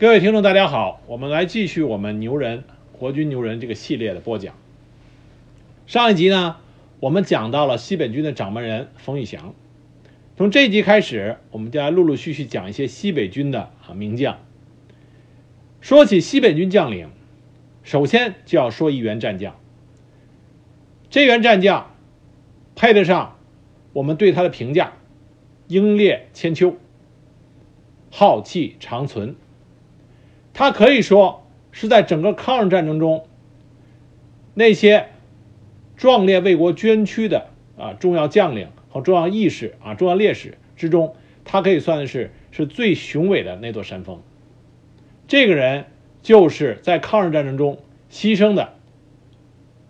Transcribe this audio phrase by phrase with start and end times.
[0.00, 4.54] 各位听众，大家好，我们来继续我们牛人国军牛人这个系列的播讲。
[5.88, 6.58] 上一集呢，
[7.00, 9.56] 我们讲到了西北军的掌门人冯玉祥。
[10.36, 14.38] 从这一集开始，我们就来陆陆续续讲一些西北军的名将。
[15.80, 17.10] 说起西北军将领，
[17.82, 19.56] 首先就要说一员战将。
[21.10, 21.92] 这员战将
[22.76, 23.36] 配得上
[23.92, 24.92] 我们对他的评价：
[25.66, 26.76] 英烈千秋，
[28.12, 29.34] 浩气长存。
[30.58, 33.28] 他可以说是在整个抗日战争中，
[34.54, 35.06] 那些
[35.96, 37.46] 壮烈为国捐躯的
[37.78, 44.20] 啊重要将领和重要义士啊重要烈士之中，他可以算的是是最雄伟的那座山峰。
[45.28, 45.84] 这个人
[46.22, 47.78] 就是在抗日战争中
[48.10, 48.74] 牺牲的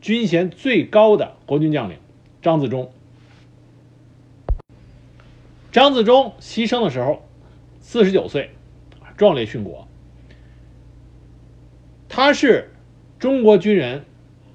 [0.03, 1.97] 军衔最高的国军将领
[2.43, 2.93] 张自忠。
[5.73, 7.27] 张自忠牺牲的时候，
[7.81, 8.51] 四十九岁，
[9.17, 9.88] 壮烈殉国。
[12.19, 12.73] 他是
[13.21, 14.05] 中国军人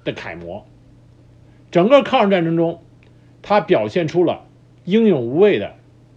[0.04, 0.66] 的楷模，
[1.70, 2.82] 整个抗日战争中，
[3.40, 4.44] 他表现出了
[4.84, 5.74] 英勇无畏的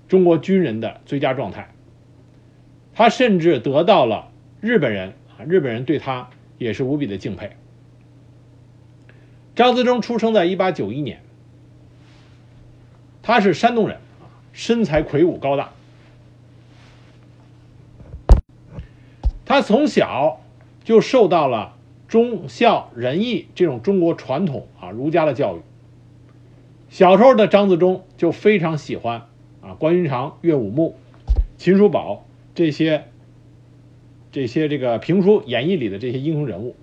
[0.10, 1.74] 中国军人的最佳状态。
[2.94, 7.52] 他甚至得到了日本人啊，日本人对他也是无比的敬佩。
[9.56, 11.22] 张自忠出生在一八九一年，
[13.24, 15.72] 他是山东人啊，身材魁梧高大，
[19.46, 20.42] 他从小。
[20.88, 21.74] 就受到了
[22.08, 25.60] 忠孝仁义这种中国传统啊儒家的教育。
[26.88, 29.24] 小时候的张自忠就非常喜欢
[29.60, 30.96] 啊关云长、岳武穆、
[31.58, 32.24] 秦叔宝
[32.56, 33.04] 这些
[34.32, 36.78] 这些这个评书演义里的这些英雄人物。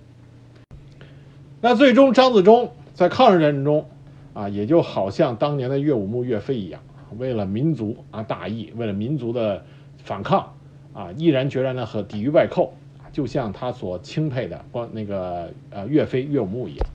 [1.59, 3.89] 那最终张自忠在抗日战争中
[4.35, 6.83] 啊，也就好像当年的岳武穆、岳飞一样，
[7.17, 9.65] 为了民族啊大义，为了民族的
[9.97, 10.53] 反抗
[10.93, 12.75] 啊，毅然决然的和抵御外寇。
[13.15, 16.85] 就像他所钦佩的光那个呃岳飞岳武穆一样。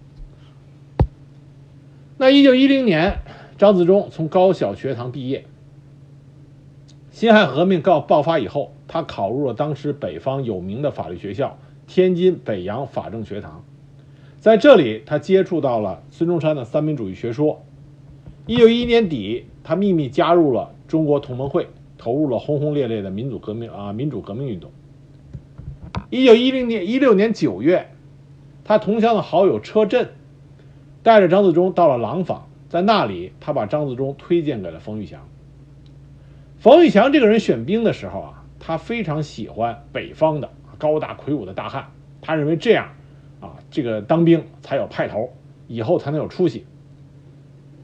[2.18, 3.20] 那一九一零年，
[3.56, 5.46] 张自忠从高小学堂毕业。
[7.10, 13.64] 辛亥革命告爆发以后，他考入了当时北方有名的法律学校天津北洋法政学堂，
[14.40, 17.62] 在这里他接触到了孙中山的三民主义学说。
[18.46, 24.70] 一九一一年底，他秘密加入了中国同盟会，投入了轰轰烈烈的民主革命啊民主革命运动。
[26.10, 27.92] 一九一零年一六年九月，
[28.64, 30.10] 他同乡的好友车震
[31.04, 35.28] 带着张自忠到了廊坊，在那里，他把张自忠推荐给了冯玉祥。
[36.58, 42.88] 冯玉祥这个人选兵的时候啊，他非常喜欢北方的高大魁梧的大汉，他认为这样
[43.38, 45.32] 啊，这个当兵才有派头，
[45.68, 46.66] 以后才能有出息。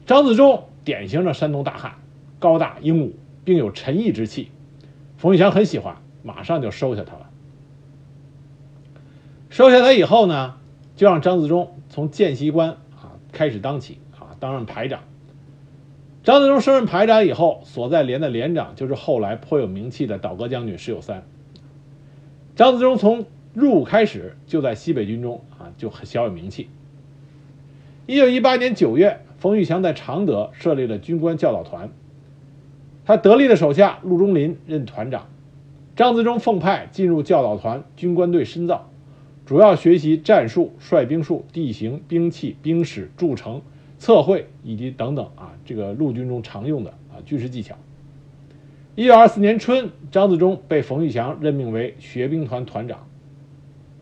[0.05, 1.93] 张自忠典型的山东大汉，
[2.39, 3.15] 高大英武，
[3.45, 4.51] 并有沉毅之气，
[5.15, 7.26] 冯玉祥很喜欢，马上就收下他了。
[9.49, 10.55] 收下他以后呢，
[10.95, 15.01] 就让张自忠从见习官啊开始当起啊，当上排长。
[16.23, 21.23] 张自忠升任排长以后，所在连的连长就是后来颇有名气的倒戈将军石友三。
[22.55, 26.69] 张自忠从入伍开始就在西北军中啊就很小有名气。
[28.05, 31.89] 一九一八年九月，冯玉祥在常德设立了军官教导团，
[33.05, 35.27] 他得力的手下陆中林任团长，
[35.95, 38.89] 张自忠奉派进入教导团军官队深造。
[39.47, 43.61] 主要学习战术、率兵术、地形、兵器、兵史、筑城、
[43.97, 47.77] 测绘以及等等啊，这个陆军中常用的啊军事技巧。
[48.95, 53.07] 一九二四年春，张自忠被冯玉祥任命为学兵团团长，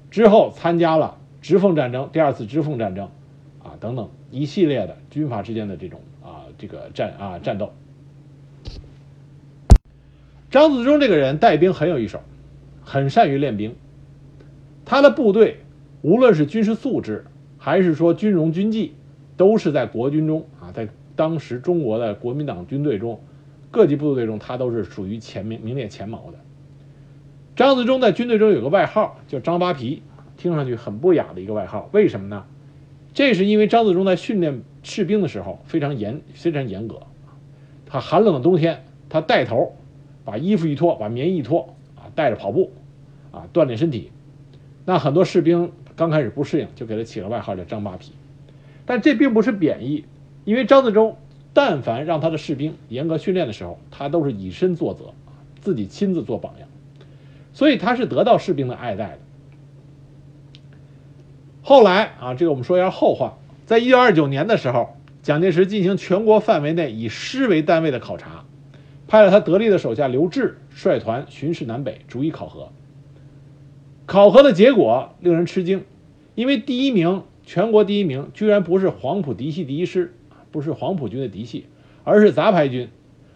[0.09, 3.11] 之后参加了直奉战争、第二次直奉战争，
[3.63, 7.71] 啊等等一系列的军阀之间的这种啊这个战啊战斗。
[10.49, 12.19] 张自忠这个人带兵很有一手，
[12.83, 13.75] 很善于练兵。
[14.85, 15.57] 他的部队，
[16.01, 17.25] 无论是军事素质，
[17.57, 18.93] 还是说军容军纪，
[19.35, 23.19] 都是在国军中啊，在当时中国的国民党军队中，
[23.71, 26.37] 各级部队中，他都是属于前面名列前茅的。
[27.55, 30.03] 张自忠在军队中有个外号叫“张扒皮”，
[30.37, 31.89] 听上去很不雅的一个外号。
[31.91, 32.45] 为什么呢？
[33.13, 36.99] 这是因为张自忠在训练士兵的时候非常严，非常严格。
[37.85, 39.73] 他寒冷的冬天，他带头
[40.25, 42.73] 把衣服一脱，把棉衣一脱啊，带着跑步
[43.31, 44.11] 啊，锻炼身体。
[44.85, 48.11] 那很多士兵刚开始不适应，就给他起了外号叫“张扒皮”，
[48.85, 50.05] 但这并不是贬义，
[50.43, 51.17] 因为张自忠
[51.53, 55.13] 但凡让他的士兵严格训练的时候，他都是以身作则，
[55.59, 56.69] 自己亲自做榜样，
[57.51, 59.19] 所以他是得到士兵的爱戴的。
[61.63, 68.45] 后来啊，这个我们说一下后话，在一九二九年的时候，蒋介石进行全国范围内以师为单位的考察，
[69.07, 72.69] 派了他得力的手下刘峙率团巡视南北，逐一考核。
[74.05, 75.83] 考核的结果令人吃惊，
[76.35, 80.13] 因为第一名，全国第一名居然不是黄埔嫡系第一师，
[80.51, 81.65] 不是黄埔军的嫡系，
[82.03, 82.89] 而是杂牌军，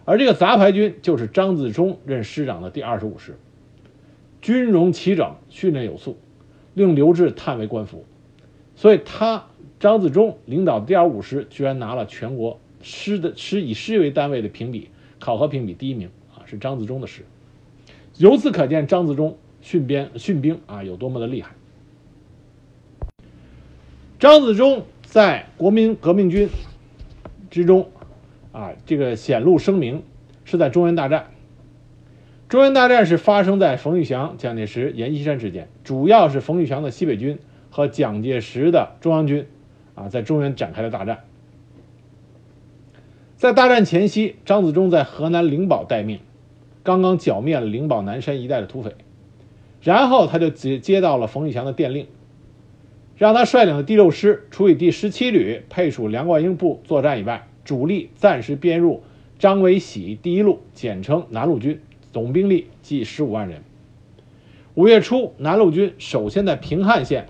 [0.04, 3.36] 而这个杂牌军就是张自忠任师长的第二十五师，
[4.40, 6.18] 军容齐整，训练有素，
[6.74, 8.04] 令刘志叹为观服。
[8.76, 9.46] 所以他
[9.80, 14.88] 张自忠领导的第二五师居然拿了全国师的师以师为单位的评比
[15.18, 17.24] 考核评比第一名啊，是张自忠的师。
[18.16, 21.52] 由此可见，张自忠训编训兵啊有多么的厉害。
[24.18, 26.48] 张自忠在国民革命军
[27.50, 27.90] 之中
[28.52, 30.02] 啊，这个显露声名
[30.44, 31.30] 是在中原大战。
[32.48, 37.38] 中原大战是发生在冯玉祥、蒋介石、阎锡山之间，主要是冯玉祥的西北军
[37.70, 39.46] 和蒋介石的中央军
[39.94, 41.20] 啊在中原展开了大战。
[43.36, 46.20] 在大战前夕，张自忠在河南灵宝待命。
[46.82, 48.94] 刚刚剿灭了灵宝南山一带的土匪，
[49.82, 52.06] 然后他就接接到了冯玉祥的电令，
[53.16, 59.02] 让他率领的第六师除以第十七旅配属梁冠英部作战以外，主力暂时编入
[59.38, 61.80] 张维喜第一路，简称南路军，
[62.12, 63.62] 总兵力计十五万人。
[64.74, 67.26] 五月初，南路军首先在平汉线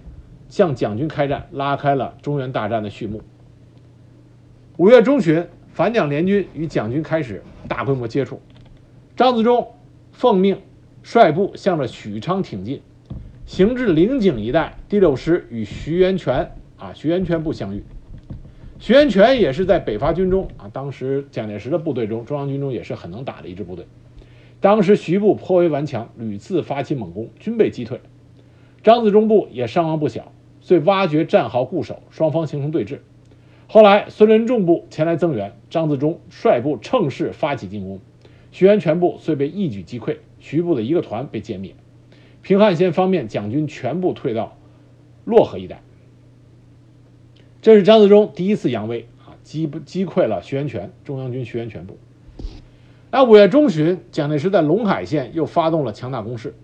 [0.49, 3.23] 向蒋军开战，拉开了中原大战的序幕。
[4.77, 8.41] 五月中旬，反蒋联军与蒋军开始大规模接触。
[9.17, 9.69] 张自忠
[10.13, 10.59] 奉命
[11.03, 12.83] 率部向着许昌挺进，
[13.47, 17.83] 行至灵井一带，第六师与徐源泉啊徐源泉部相遇。
[18.79, 23.87] 徐源泉也是在北伐军中啊，当时蒋介石的部队中，中央军中也是很能打的一支部队。
[24.61, 28.01] 当时徐部颇为顽强，屡次发起猛攻，均被击退。
[28.83, 33.01] 张自忠部也伤亡不小，遂挖掘战壕固守，双方形成对峙。
[33.67, 38.01] 后来孙连仲部前来增援，张自忠率部乘势发起进攻。
[38.51, 41.77] 徐源泉部遂被一举击溃，徐部的一个团被歼灭。
[42.43, 44.57] 平汉线方面，蒋军全部退到
[45.27, 45.83] 漯河一带。
[47.63, 51.99] 这是张自忠第一次扬威啊，击击溃了徐源泉中央军徐源全部。
[53.11, 56.55] 那五月中旬，蒋介石在陇海线又发动了强大攻势，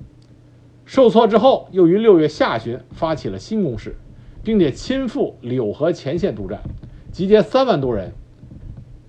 [0.87, 3.97] 受挫之后，又于六月下旬发起了新攻势，
[4.43, 6.63] 并且亲赴柳河前线督战，
[7.13, 8.13] 集结三万多人，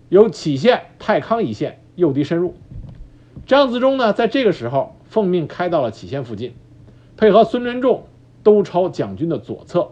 [0.09, 2.55] 由杞县、太康一线诱敌深入。
[3.47, 6.51] 张自忠呢，在这个时候奉命开到了杞县附近，
[7.15, 8.03] 配合孙连仲
[8.43, 9.91] 兜抄蒋军的左侧，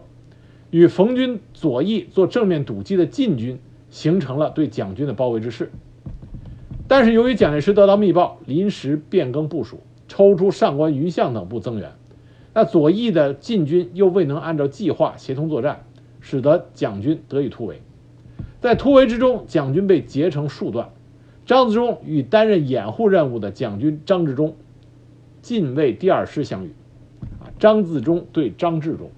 [0.70, 3.58] 与冯军左翼做正面堵击的晋军
[3.88, 5.72] 形成了对蒋军的包围之势。
[6.86, 11.92] 但是由于蒋介石得到密报，临时变更部署，抽出上官云相等部增援，
[12.52, 15.86] 那左翼的晋军又未能按照计划协同作战，
[16.20, 17.80] 使得蒋军得以突围。
[18.60, 20.90] 在突围之中，蒋军被截成数段。
[21.46, 24.56] 张自忠与担任掩护任务的蒋军张治中，
[25.42, 26.72] 近卫第二师相遇。
[27.40, 29.10] 啊，张自忠对张治中，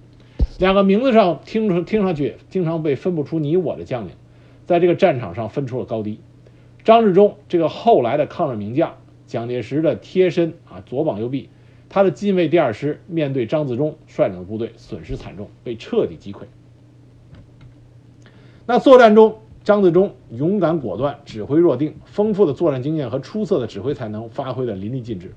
[0.59, 4.11] 两个名字上听出听上去经常被分不出你我的将领，
[4.67, 6.19] 在这个战场上分出了高低。
[6.83, 11.49] 张治中这个后来的抗日名将，蒋介石的贴身啊，左膀右臂，
[11.89, 16.41] 他的近卫第二师面对张自忠率领的部队，损失惨重，被彻底击溃。
[18.67, 19.39] 那作战中。
[19.63, 25.33] 张自忠勇敢果断，指挥若定，丰富的作战经验和出色的指挥才能发挥的淋漓尽致。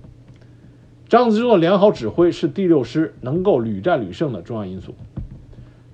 [1.08, 4.94] 张自忠的良好指挥是第六师能够屡战屡胜的重要因素。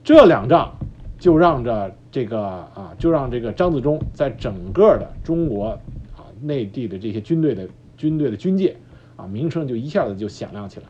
[0.04, 0.72] 这两仗
[1.18, 5.70] 就让着这个啊，就让这个张自忠在整个的中国
[6.14, 8.76] 啊内地的这些军队的军队的军界
[9.16, 10.86] 啊名声就一下子就响亮起来。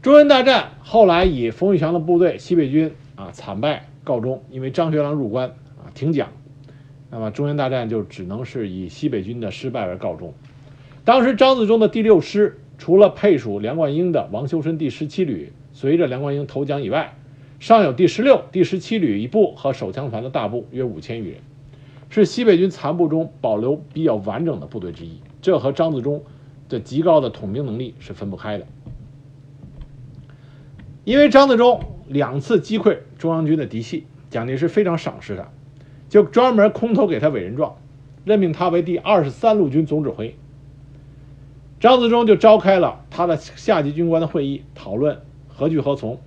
[0.00, 2.92] 中原大战后来以冯玉祥的部队西北军。
[3.20, 6.30] 啊，惨败告终，因为张学良入关啊停讲，
[7.10, 10.32] 那么中原大战就只能是以西北军的失败而告终。
[11.04, 17.14] 当时张自忠的第六师除了配属梁冠英的王修身第十七旅随着梁冠英投江以外，
[17.58, 21.40] 尚有第十六、第十七旅一部和手枪团的大部约五千余人，
[22.08, 25.20] 是西北军残部中保留比较完整的部队之一。
[25.42, 26.24] 这和张自忠
[26.70, 28.66] 的极高的统兵能力是分不开的，
[31.04, 31.84] 因为张自忠。
[32.10, 35.48] 两次击溃中央军的嫡系，蒋介石非常赏识他，
[36.08, 37.76] 就专门空投给他委任状，
[38.24, 40.34] 任命他为第二十三路军总指挥。
[41.78, 46.18] 张自忠就召开了他的下级军官的会议，讨论何去何从。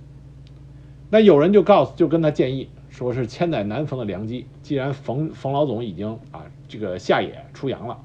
[1.10, 7.98] 那有人就告诉，就跟他建议，说是千载难逢的良机，既然冯冯老总已经啊这个下野出洋了，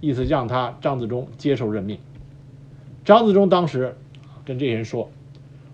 [0.00, 2.00] 意思让他张自忠接受任命。
[3.04, 3.96] 张自忠当时
[4.44, 5.08] 跟这些人说。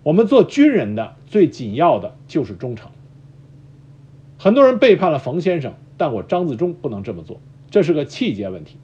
[0.01, 2.91] 我们做军人的最紧要的就是忠诚。
[4.37, 8.77] 很多人背叛了冯先生，但我张自忠不能这么做，这是个气节问题。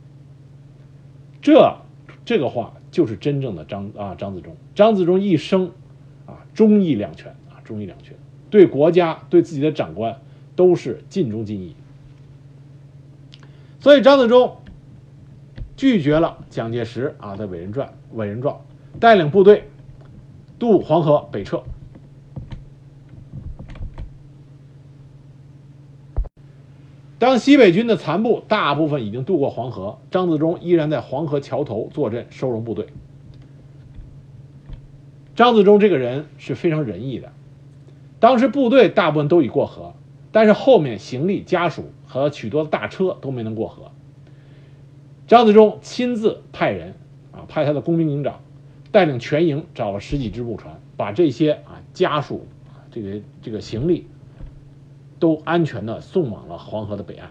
[1.42, 1.78] 这
[2.24, 4.56] 这个话就是真正的张啊张自忠。
[4.74, 5.72] 张自忠一生
[6.26, 8.16] 啊忠义两全啊忠义两全，
[8.50, 10.20] 对国家对自己的长官
[10.56, 11.76] 都是尽忠尽义。
[13.80, 14.58] 所以张自忠
[15.78, 18.62] 拒绝了蒋介石啊的委任状委任状，
[19.00, 19.70] 带领部队
[20.60, 21.64] 渡黄河北撤。
[27.26, 32.86] 当西北军的残部大部分已经渡过黄河，张自忠依然在黄河桥头坐镇收容部队。
[35.36, 37.32] 张自忠这个人是非常仁义的，
[38.20, 39.96] 当时部队大部分都已过河，
[40.32, 43.92] 但是后面行李、家属和许多的大车都没能过河。
[45.26, 46.94] 张自忠亲自派人
[47.32, 48.42] 啊，派他的工兵营长
[48.92, 52.46] 带领全营找了十几只木船，把这些啊家属、
[52.92, 54.06] 这个这个行李。
[55.26, 57.30] 都安全的送往了黄河的北岸，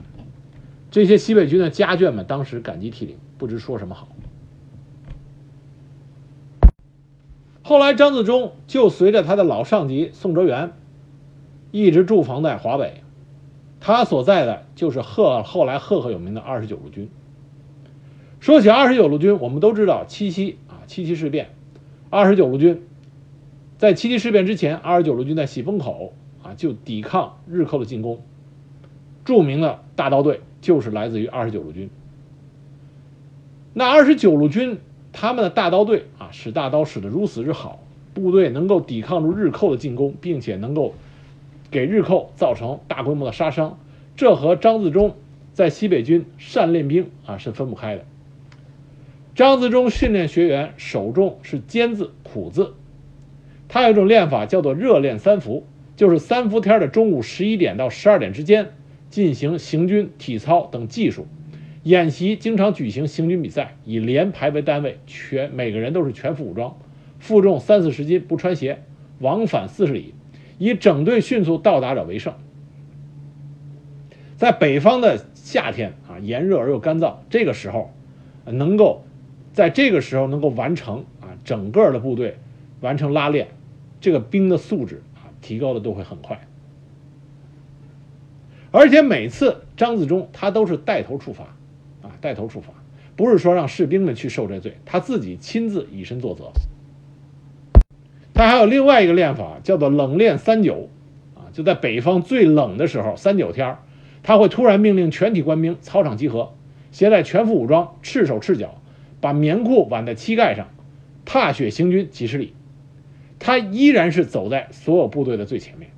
[0.90, 4.08] 这些西北军的家眷们当时感激涕零，不知说什么好。
[7.62, 10.72] 后来张自忠就随着他的老上级宋哲元，
[11.70, 13.04] 一直驻防在华北，
[13.78, 17.08] 他所在的就是赫后来赫赫有名的二十九路军。
[18.40, 21.54] 说起二十九路军，我们都知道七七啊七七事变，
[22.10, 22.82] 二十九路军
[23.78, 26.12] 在七七事变之前，二十九路军在喜峰口。
[26.44, 28.20] 啊，就抵抗日寇的进攻。
[29.24, 31.90] 著名的大刀队就是来自于二十九路军。
[33.72, 34.78] 那二十九路军
[35.12, 37.80] 他们的大刀队啊，使大刀使得如此之好，
[38.12, 40.94] 部队能够抵抗住日寇的进攻，并且能够
[41.70, 43.78] 给日寇造成大规模的杀伤。
[44.14, 45.16] 这和张自忠
[45.54, 48.04] 在西北军善练兵啊是分不开的。
[49.34, 52.74] 张自忠训练学员首重是尖字苦字，
[53.66, 55.64] 他有一种练法叫做热练三伏。
[55.96, 58.72] 就是三伏天的中午十一点到十二点之间
[59.10, 61.26] 进行行军、体操等技术
[61.84, 66.78] 演习，经常举行行军比赛，以连排为单位，全每个人都是全副武装，
[67.18, 68.82] 负重三四十斤，不穿鞋，
[69.18, 70.14] 往返四十里，
[70.58, 72.34] 以整队迅速到达者为胜。
[74.36, 77.92] 在北方的夏天啊，炎热而又干燥，这个时候
[78.46, 79.04] 能够
[79.52, 82.38] 在这个时候能够完成啊整个的部队
[82.80, 83.48] 完成拉练，
[84.00, 85.02] 这个兵的素质。
[85.44, 86.40] 提高的都会很快，
[88.70, 91.44] 而且每次张自忠他都是带头出发，
[92.00, 92.72] 啊，带头出发，
[93.14, 96.50] 不是说让士兵们去受这罪，他自己亲自以身作则。
[98.32, 100.88] 他还有另外一个练法，叫做冷练三九，
[101.34, 103.76] 啊，就在北方最冷的时候，三九天
[104.22, 106.54] 他会突然命令全体官兵操场集合，
[106.90, 108.80] 携带全副武装，赤手赤脚，
[109.20, 110.68] 把棉裤挽在膝盖上，
[111.26, 112.54] 踏雪行军几十里。
[113.44, 115.90] 他依然是走在所有部队的最前面。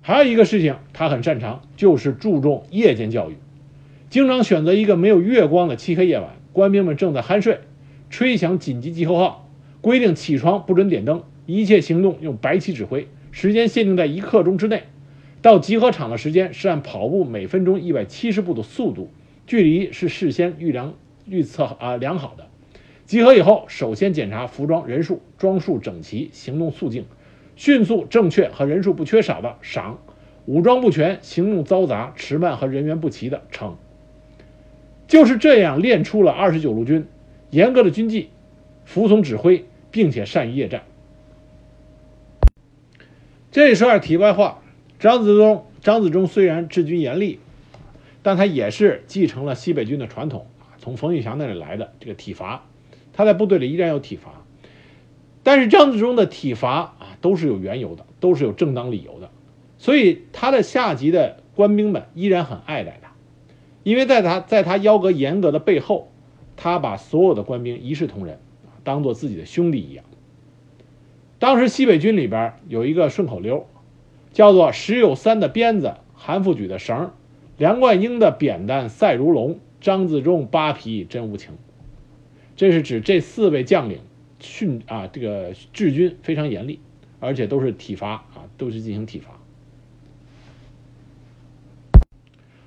[0.00, 3.36] 还有一个事情，他很擅长，就是注重夜间教育，
[4.08, 7.60] 经常选择一个没有月光的漆黑夜晚，官兵们正在酣睡，
[8.08, 9.46] 吹响紧急集合号，
[9.82, 14.84] 规定起床不准点灯，一切行动用白旗指挥，时间限定在一刻钟之内。
[15.42, 19.10] 到集合场的时间是按跑步每分钟一百七十步的速度，
[19.46, 20.94] 距离是事先预量
[21.26, 22.46] 预测啊量好的。
[23.10, 27.06] 集合以后，首先检查服装、人数，装束整齐，行动肃静，
[27.56, 29.96] 迅速、正确和人数不缺少的赏；
[30.46, 33.72] 武装不全、行动嘈杂、迟慢和人员不齐的惩。
[35.08, 37.04] 就是这样练出了二十九路军
[37.50, 38.28] 严格的军纪，
[38.84, 40.84] 服从指挥，并且善于夜战。
[43.50, 44.62] 这里说点题外话：
[45.00, 47.40] 张自忠，张自忠虽然治军严厉，
[48.22, 50.46] 但他也是继承了西北军的传统
[50.78, 52.66] 从冯玉祥那里来的这个体罚。
[53.12, 54.44] 他在部队里依然有体罚，
[55.42, 59.30] 但是张自忠的体罚啊都是有缘由的，都是有正当理由的，
[59.78, 63.12] 所以他的下级的官兵们依然很爱戴他，
[63.82, 66.10] 因为在他在他腰格严格的背后，
[66.56, 68.38] 他把所有的官兵一视同仁，
[68.84, 70.04] 当做自己的兄弟一样。
[71.38, 73.66] 当时西北军里边有一个顺口溜，
[74.32, 77.12] 叫做“石有三的鞭子，韩复榘的绳，
[77.56, 81.54] 梁冠英的扁担赛如龙，张自忠扒皮真无情。”
[82.60, 84.00] 这是指这四位将领
[84.38, 86.78] 训啊，这个治军非常严厉，
[87.18, 89.30] 而且都是体罚啊，都是进行体罚。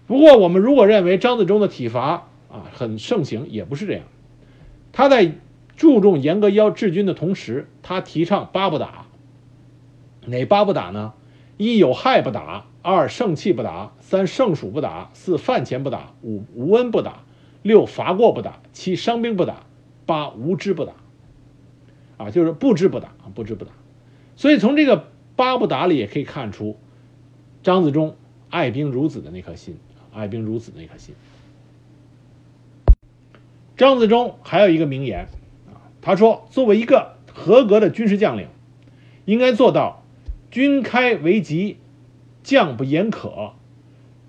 [0.07, 4.05] 不过，我们如果认为张自忠的体罚啊很盛行，也不是这样。
[4.93, 5.35] 他在
[5.75, 9.05] 注重严格要治军的同时，他提倡八不打。
[10.25, 11.13] 哪八不打呢？
[11.57, 17.23] 一有害不打，二盛气不打，三盛暑不打，四饭前不打，五无恩不打，
[17.61, 19.67] 六罚过不打，七伤兵不打。
[20.05, 20.93] 八无知不打，
[22.17, 23.71] 啊，就是不知不打，不知不打。
[24.35, 26.77] 所以从这个八不打里也可以看出，
[27.61, 28.15] 张自忠
[28.49, 29.77] 爱兵如子的那颗心，
[30.13, 31.15] 爱兵如子的那颗心。
[33.75, 35.27] 张自忠还有一个名言
[35.67, 38.47] 啊，他说：“作为一个合格的军事将领，
[39.25, 40.03] 应该做到
[40.51, 41.77] 军开为急，
[42.43, 43.55] 将不言渴；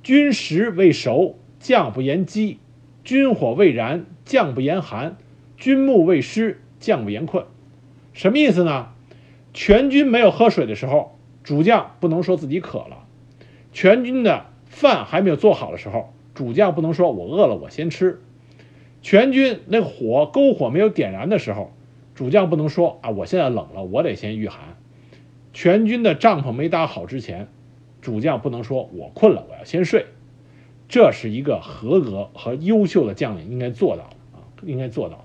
[0.03, 2.57] 军食未熟，将不言饥；
[3.05, 5.17] 军火未燃，将不言寒；
[5.57, 7.47] 军木未湿，将不言困。”
[8.13, 8.89] 什么意思呢？
[9.53, 13.07] 全军没有喝水的时候，主将不能说自己渴了；
[13.73, 18.21] 全军的饭还没有做好的时候，主将不能说我饿了，我先吃。
[19.01, 21.73] 全军那火篝火没有点燃的时候，
[22.15, 24.77] 主将不能说啊，我现在冷了，我得先御寒。
[25.53, 27.49] 全军的帐篷没搭好之前，
[28.01, 30.07] 主将不能说我困了，我要先睡。
[30.89, 35.25] 这是一个合格和优秀的将领应该做到的啊，应该做到的。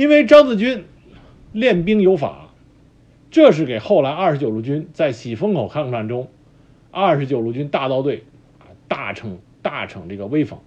[0.00, 0.86] 因为张自军
[1.52, 2.54] 练兵有法，
[3.30, 6.30] 这是给后来二十九路军在喜峰口抗战中，
[6.90, 8.24] 二十九路军大刀队
[8.60, 10.58] 啊大逞大逞这个威风。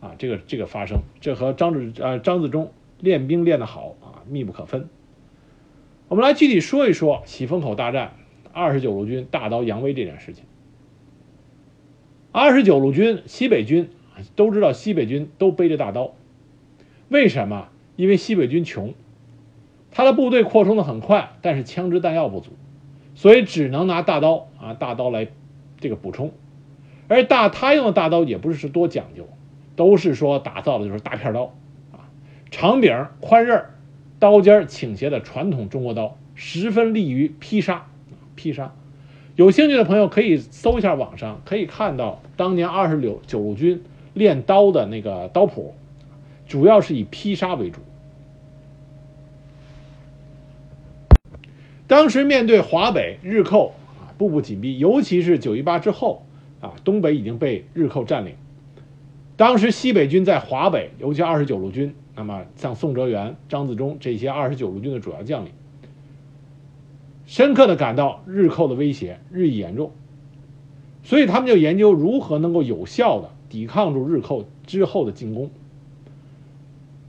[0.00, 2.70] 啊，这个这个发生，这和张志呃张自忠
[3.00, 4.90] 练兵练得好啊密不可分。
[6.08, 8.12] 我们来具体说一说喜峰口大战，
[8.52, 10.44] 二十九路军大刀扬威这件事情。
[12.30, 13.88] 二十九路军西北军
[14.36, 16.12] 都知道，西北军都背着大刀，
[17.08, 17.68] 为什么？
[18.02, 18.94] 因为西北军穷，
[19.92, 22.50] 他的部队扩充的很快，但是枪支弹药不足，
[23.14, 25.28] 所以只能拿大刀啊大刀来
[25.78, 26.32] 这个补充，
[27.06, 29.28] 而大他用的大刀也不是多讲究。
[29.76, 31.54] 都是说打造的就是大片刀，
[31.92, 32.10] 啊，
[32.50, 33.66] 长柄宽刃，
[34.18, 37.86] 刀尖倾斜的传统中国刀，十分利于劈杀。
[38.34, 38.74] 劈杀，
[39.36, 43.80] 有兴趣的朋友可以搜一下网上，可以看到当年二十九路军
[44.12, 45.76] 练刀的那个刀谱，
[46.48, 47.80] 主要是以劈杀为主。
[51.92, 56.24] 当时面对华北日寇啊，步步紧逼，尤其是九一八之后
[56.62, 58.32] 啊，东北已经被日寇占领。
[59.36, 65.52] 当时西北军在华北，尤其二十九路军，那么像宋哲元、张自忠这些二十九路军的主要将领，
[67.26, 69.92] 深刻的感到日寇的威胁日益严重，
[71.02, 75.50] 所以他们就研究如何能够有效的抵抗住日寇之后的进攻。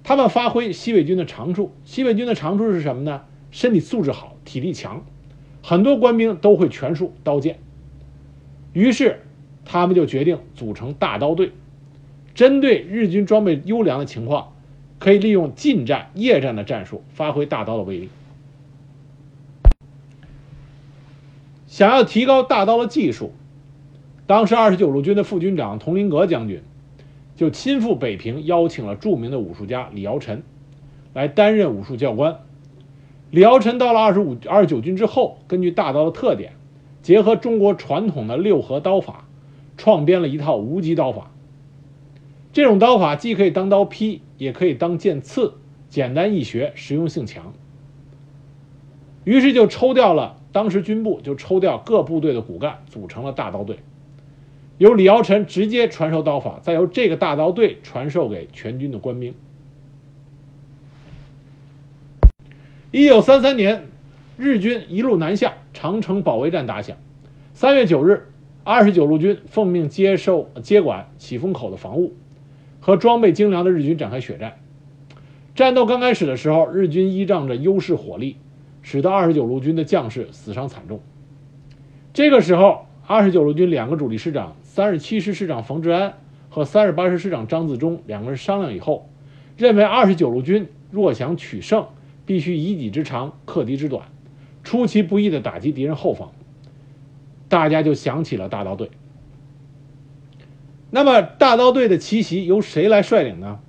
[0.04, 3.22] 他们发挥西北军的长处，西北军的长处是什么呢？
[3.54, 5.06] 身体素质好，体力强，
[5.62, 7.60] 很多官兵都会拳术刀剑，
[8.74, 9.22] 于是
[9.64, 11.52] 他们就决定组成大刀队。
[12.34, 14.54] 针对日军装备优良的情况，
[14.98, 18.10] 可以利用近战、夜战的战术发挥大刀的威力。
[21.68, 23.34] 想要提高大刀的技术，
[24.26, 26.64] 当时二十九路军的副军长佟麟阁将军
[27.36, 30.42] 就亲赴北平，邀请了著名的武术家李尧臣
[31.14, 32.40] 来担任武术教官。
[33.34, 36.52] 李尧臣到了二十五、二十九军之后，根据大刀的特点，
[37.02, 39.26] 结合中国传统的六合刀法，
[39.76, 41.32] 创编了一套无极刀法。
[42.52, 45.56] 这种刀法既可以当刀劈，也可以当剑刺，
[45.90, 47.54] 简单易学，实用性强。
[49.24, 53.80] 于是就抽调了当时军部就抽调各部队的骨干，组成了大刀队，
[54.78, 59.34] 由李尧臣直接传授刀法，再由这个大刀队传授给全军的官兵。
[62.96, 63.86] 一九三三年，
[64.38, 66.96] 日军一路南下，长城保卫战打响。
[67.52, 68.28] 三月九日，
[68.64, 72.14] 二十九路军奉命接受接管起风口的防务。
[72.80, 74.58] 和装备精良的日军展开血战。
[75.56, 78.38] 战斗刚开始的时候，日军依仗着优势火力，
[78.84, 81.00] 使得二十九路军的将士死伤惨重。
[82.14, 86.14] 这个时候，二十九路军两个主力师长，三十七师师长冯治安
[86.48, 89.10] 和三十八师师长张自忠两个人商量以后，
[89.58, 91.88] 认为二十九路军若想取胜，
[92.26, 94.08] 必须以己之长克敌之短，
[94.64, 96.32] 出其不意地打击敌人后方。
[97.50, 98.90] 大家就想起了大刀队。
[100.90, 103.60] 那么大刀队的奇袭由谁来率领呢？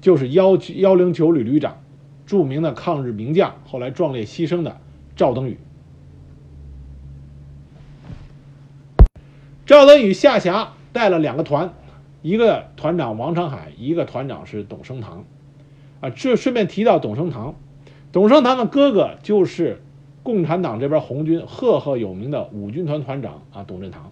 [0.00, 1.82] 就是幺幺零九旅旅长，
[2.26, 4.78] 著名的抗日名将，后来壮烈牺牲的
[5.16, 5.58] 赵登禹。
[9.64, 11.72] 赵登禹下辖带了两个团，
[12.20, 15.24] 一个团长王长海，一个团长是董升堂。
[16.00, 17.54] 啊，这顺便提到董升堂，
[18.14, 19.82] 董升堂的哥哥就是
[20.22, 24.10] 共产党这边红军赫赫有名的五军团团长啊，董振堂，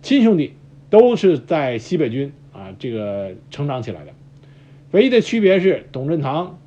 [0.00, 0.54] 亲兄弟。
[0.90, 4.12] 都是在西北军啊，这个成长起来的，
[4.92, 6.60] 唯一的区别是董振堂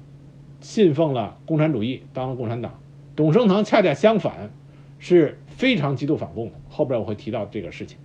[0.59, 2.77] 信奉了共产主义，当了共产党，
[3.15, 4.51] 董升堂恰恰相反，
[4.99, 6.53] 是非常极度反共的。
[6.67, 7.97] 后边我会提到这个事情。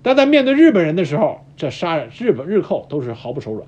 [0.00, 3.66] 但在面对日本人的时候，这杀人日本日寇都是毫不手软。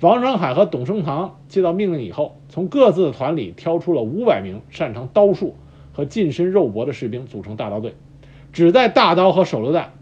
[0.00, 5.56] 王长海和董升堂接到命令以后，从各自的团里挑出了五百名擅长刀术
[5.92, 7.94] 和近身肉搏的士兵，组成大刀队，
[8.52, 9.92] 只带大刀和手榴弹。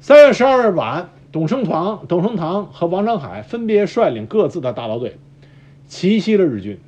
[0.00, 5.18] 三月十二日晚，董升堂、董升堂和王长海分别率领各自的大刀队，
[5.86, 6.78] 奇袭了日军。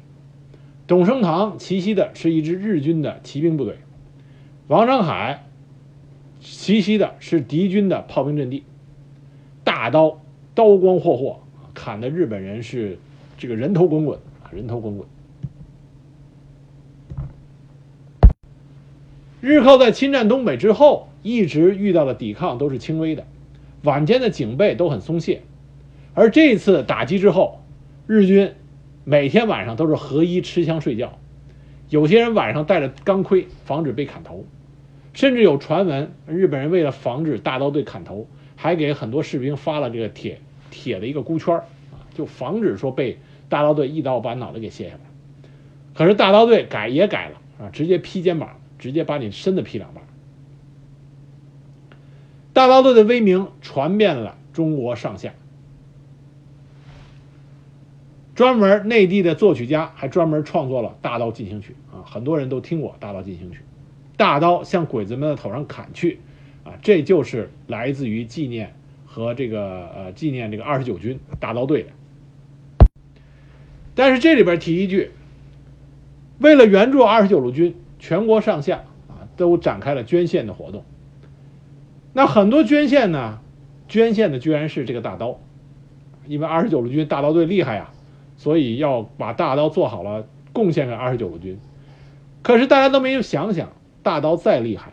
[0.86, 3.78] 董升堂奇袭的是一支日军的骑兵部队，
[4.68, 5.46] 王长海
[6.40, 8.64] 奇袭的是敌军的炮兵阵地。
[9.64, 10.20] 大刀
[10.56, 11.40] 刀光霍霍，
[11.74, 12.98] 砍的日本人是
[13.36, 14.18] 这个人头滚滚，
[14.50, 15.06] 人头滚滚。
[19.42, 23.26] 日寇在侵占东北之后，一直遇到的抵抗都是轻微的。
[23.82, 25.42] 晚间的警备都很松懈，
[26.14, 27.60] 而这次打击之后，
[28.06, 28.54] 日军
[29.04, 31.18] 每天晚上都是合衣持枪睡觉，
[31.90, 34.46] 有些人晚上带着钢盔，防止被砍头，
[35.12, 40.40] 甚至有传闻，日本人为了防止大刀队砍头，还给很多士兵发了这个铁
[40.70, 45.00] 铁的一个箍圈啊，就防止说被大刀队一刀把脑袋给卸下来。
[45.94, 50.02] 可是大刀队改也改了啊，直接劈肩膀，直接把你身子劈两半。
[52.52, 55.34] 大刀队的威名传遍了中国上下，
[58.34, 63.58] 专门内地的作曲家还专门创作了《大刀进行曲》啊，很多人都听过《大刀进行曲》。
[64.16, 66.20] 大刀向鬼子们的头上砍去，
[66.66, 68.74] 啊，这就是来自于纪念
[69.06, 71.90] 和这个呃纪念这个二十九军大刀队的。
[73.94, 75.12] 但是这里边提一句，
[76.38, 80.84] 为了援助二十九路军，全国上下啊都展开了捐献的活动。
[82.12, 83.38] 那很多捐献呢，
[83.88, 85.38] 捐献的居然是这个大刀，
[86.26, 87.90] 因为二十九路军大刀队厉害呀，
[88.36, 91.58] 所以要把大刀做好了贡献给二十九路军。
[92.42, 94.92] 可是大家都没有想想，大刀再厉害，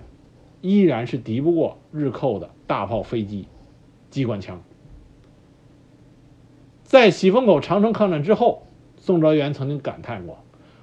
[0.64, 3.50] 依然是敌不过日寇的大炮、飞机、
[4.10, 4.64] 机关枪。
[6.84, 8.64] 在喜峰口长城抗战之后，
[8.96, 10.40] 宋哲元曾经感叹过：“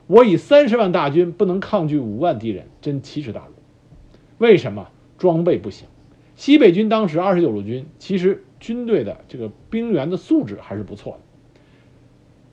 [0.06, 3.54] 我以三十万大军不能抗拒五万敌人，真奇耻大辱。”
[4.36, 4.88] 为什么？
[5.16, 5.88] 装备不行。
[6.36, 11.18] 西北军当时二十九路军其实军队的这个兵员的素质还是不错的。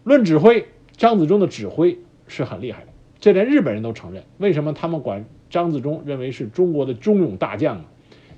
[0.06, 2.88] 论指挥，张自忠的指挥是很厉害的，
[3.20, 4.24] 这连日本人都承认。
[4.38, 7.86] 为什么他们管张自忠认为是中国的忠勇大将啊？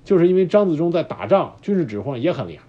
[0.06, 2.64] 就是因为张自忠在打仗、军事指挥上也很厉害。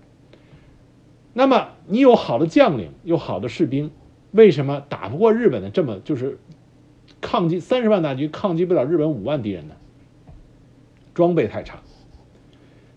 [1.32, 3.90] 那么你有好的将领，有好的士兵，
[4.32, 6.38] 为什么打不过日本的这么就是
[7.20, 9.74] 抗击三十万大军抗击不了日本五万敌人呢？
[11.14, 11.78] 装备太差。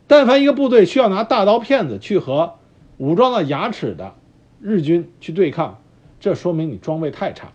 [0.08, 2.56] 但凡一个部队需要拿大刀片子去和
[2.98, 4.16] 武装到牙齿的
[4.62, 5.82] 日军去对抗，
[6.20, 7.52] 这说明你装备太差。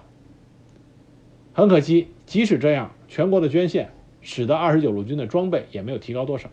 [1.53, 6.50] 很可惜，即使这样，全国的捐献使得二十九路军的装备也没有提高多少。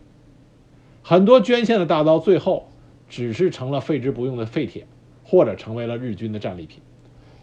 [1.04, 2.72] 很多捐献的大刀最后
[3.10, 4.88] 只是成了废之不用的废铁，
[5.26, 6.82] 或者成为了日军的战利品。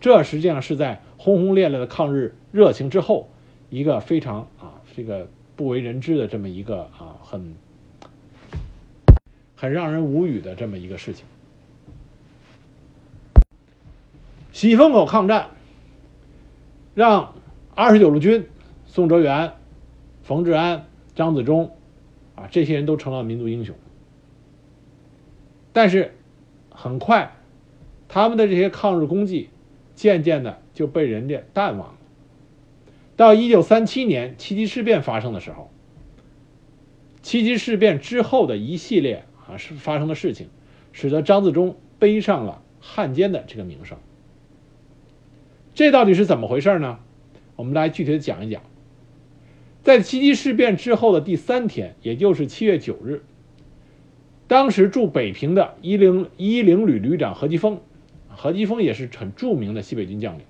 [0.01, 3.29] 这实际上是在轰轰烈烈的抗日热情之后，
[3.69, 7.55] 一个非常啊这个不为人知的这么一个啊很。
[9.55, 11.25] 很让人无语的这么一个事情。
[14.53, 15.51] 喜峰口抗战，
[16.95, 17.35] 让
[17.75, 18.47] 二十九路军
[18.87, 19.53] 宋哲元、
[20.23, 21.77] 冯治安、张自忠
[22.35, 23.75] 啊这些人都成了民族英雄。
[25.73, 26.15] 但是，
[26.71, 27.37] 很快，
[28.09, 29.49] 他们的这些抗日功绩
[29.95, 31.99] 渐渐的就被人家淡忘了。
[33.17, 35.71] 到一九三七年七七事变发生的时候，
[37.23, 39.25] 七七事变之后的一系列。
[39.45, 40.51] 啊，是发生的事情，
[40.93, 43.99] 使得张自忠背上了汉奸的这个名声。
[45.75, 47.01] 这到底是怎么回事呢？
[47.57, 48.63] 我们来具体的讲一讲。
[49.83, 53.23] 在七七事变之后的第三天，也就是七月九日，
[54.47, 57.79] 当时驻北平的一零一零旅旅长何基沣，
[58.29, 60.45] 何基沣也是很著名的西北军将领。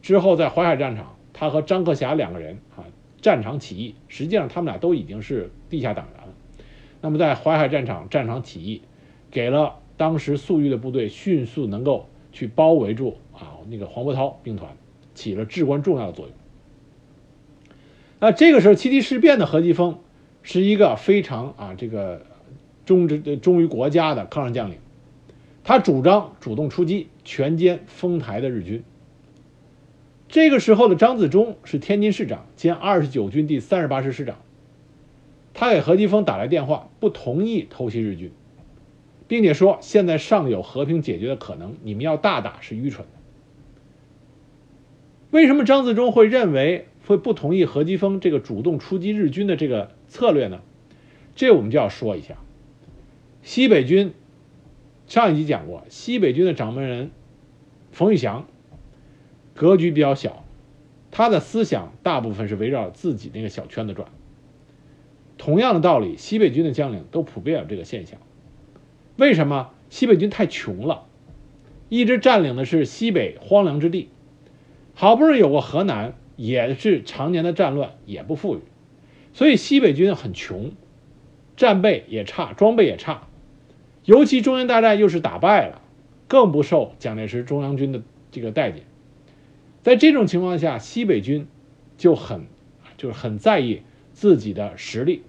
[0.00, 2.84] 之后在淮海战场，他和张克侠两个人啊，
[3.20, 6.32] 战场起义，实际上他们俩都已经是地下党员了。
[7.02, 8.80] 那么，在淮海战场战场起义，
[9.30, 14.74] 给了当时粟裕的部队迅速能够去包围住啊那个黄伯韬兵团，
[15.14, 16.34] 起了至关重要的作用。
[18.20, 19.98] 那这个时候，七七事变的何基丰
[20.42, 22.26] 是一个非常啊这个
[22.84, 24.76] 忠之忠于国家的抗日将领，
[25.64, 28.84] 他主张主动出击，全歼丰台的日军。
[30.28, 34.36] 这个时候的张自忠是天津市长兼二十九军第三十八师师长。
[35.52, 38.30] 他给何基丰打来电话，不同意偷袭日军，
[39.26, 43.12] 并且说现在尚有和平解决的可能，你们要大打是愚蠢的。
[45.30, 50.60] 为什么张自忠会认为会不同意何基沣这个主动出击日军的这个策略呢？
[51.34, 52.36] 这我们就要说一下，
[53.42, 54.12] 西北军
[55.06, 57.10] 上一集讲过，西北军的掌门人
[57.92, 58.46] 冯玉祥
[59.54, 60.44] 格局比较小，
[61.10, 64.08] 他的思想大部分是围绕自己那个小圈子转。
[65.38, 68.20] 同样的道理，西北军的将领都普遍有这个现象。
[69.16, 69.70] 为什么？
[69.88, 71.06] 西北军太穷了，
[71.88, 74.08] 一直占领的是西北荒凉之地，
[74.94, 78.60] 好不容易有个河南，也是常年的战乱，也不富裕，
[79.34, 80.72] 所以西北军很穷，
[81.54, 83.28] 战备也差，装备也差，
[84.06, 85.82] 尤其中原大战又是打败了，
[86.28, 88.00] 更不受蒋介石中央军的
[88.30, 88.84] 这个待见。
[89.82, 91.46] 在这种情况下，西北军
[91.98, 92.46] 就很
[92.96, 93.82] 就是很在意
[94.14, 95.20] 自己的实力。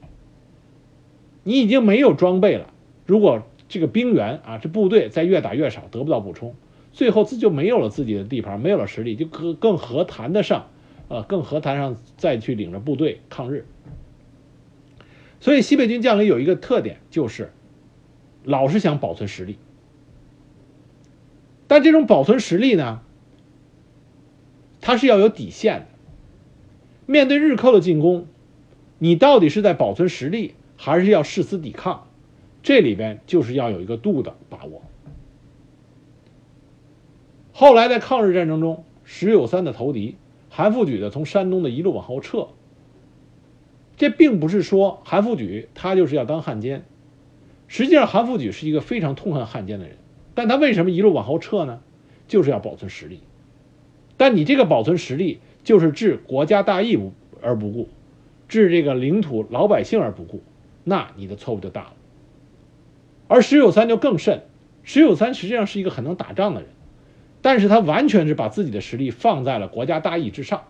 [1.43, 2.73] 你已经没有装备了，
[3.05, 6.55] 如果这个兵员啊，这部队在越打越少，得不到补充，
[6.93, 10.67] 最后自就没有了自己的地盘，没有了实力，就更更何谈得上，
[11.11, 13.65] 呃，更何谈上再去领着部队抗日。
[15.41, 17.51] 所以西北军将领有一个特点，就是
[18.45, 19.57] 老是想保存实力，
[21.67, 23.01] 但这种保存实力呢，
[24.79, 25.87] 它是要有底线的。
[27.07, 28.25] 面对日寇的进攻，
[28.97, 30.55] 你到底是在保存实力？
[30.77, 32.07] 还是要誓死抵抗，
[32.63, 34.81] 这里边就是要有一个度的把握。
[37.51, 40.15] 后来在抗日战争中，石友三的投敌，
[40.53, 42.49] 韩复榘的从山东的一路往后撤。
[43.95, 46.83] 这并不是说韩复榘他就是要当汉奸，
[47.67, 49.95] 实际上韩复榘是一个非常痛恨汉奸的人，
[50.35, 51.81] 但他为什么一路往后撤呢？
[52.27, 53.21] 就是要保存实力。
[54.17, 56.99] 但你这个保存实力，就是置国家大义
[57.41, 57.89] 而不顾，
[58.47, 60.43] 置这个领土老百姓而不顾。
[60.83, 61.93] 那你的错误就大了。
[63.27, 64.43] 而石友三就更甚，
[64.83, 66.69] 石友三实际上是一个很能打仗的人，
[67.41, 70.63] 但是他完全是把自己的实力放在了国家大义之上，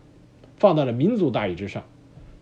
[0.58, 1.84] 放在了民族大义之上，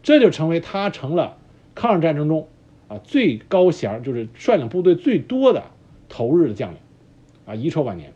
[0.04, 1.38] 这就成为他成了
[1.74, 2.48] 抗日战争中
[2.88, 5.64] 啊最高衔，就是率领部队最多的
[6.08, 6.78] 投日的将领，
[7.46, 8.14] 啊遗臭万年。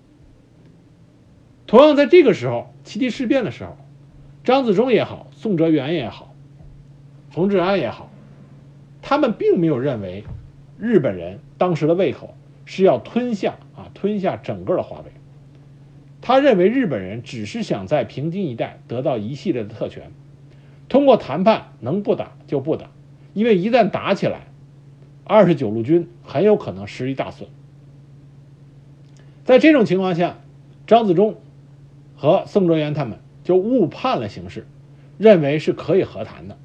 [1.66, 3.76] 同样在这个时候，七七事变的时候，
[4.44, 6.36] 张自忠也好，宋哲元也好，
[7.32, 8.12] 冯治安也好。
[9.02, 10.24] 他们并没有认为
[10.78, 15.12] 日本人当时的胃口是要吞下啊吞下整个的华北。
[16.26, 20.10] 他认为日本人只是想在平津一带得到一系列的特权，
[20.88, 22.92] 通过谈判能不打就不打，
[23.34, 24.48] 因为一旦打起来，
[25.26, 27.50] 二十九路军很有可能失一大损。
[29.44, 30.40] 在这种情况下，
[30.88, 31.36] 张自忠
[32.16, 34.66] 和宋哲元他们就误判了形势，
[35.18, 36.58] 认为是可以和谈的，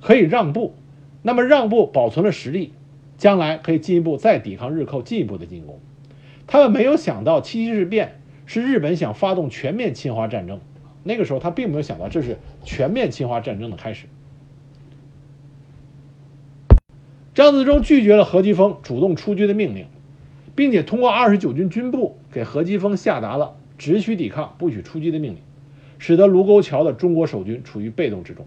[0.00, 0.74] 可以让步。
[1.22, 2.72] 那么让步，保存了实力，
[3.16, 5.78] 将来可以进一步再抵抗日寇进一步的进攻。
[6.48, 8.17] 他们没有想到七七事变
[8.48, 10.58] 是日本想发动全面侵华战争，
[11.04, 14.06] 那个时候他并没有想到这是全面侵华战争的开始。
[17.34, 19.86] 张自忠拒绝了何基沣主动出军的命令，
[20.56, 25.38] 并且通过二十九军军部给何基沣下达了只许抵抗不许出击的命令，
[25.98, 28.46] 使得卢沟桥的中国守军处于被动之中。